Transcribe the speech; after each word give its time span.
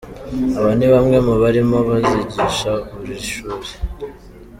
Aba 0.57 0.71
ni 0.77 0.87
bamwe 0.93 1.17
mu 1.27 1.33
barimu 1.41 1.77
bazigisha 1.87 2.71
muri 2.93 3.13
iri 3.17 3.27
shuri. 3.31 3.71